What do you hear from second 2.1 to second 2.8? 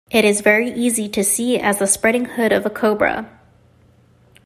hood of a